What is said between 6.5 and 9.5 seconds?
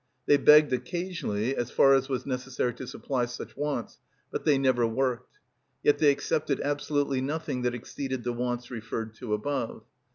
absolutely nothing that exceeded the wants referred to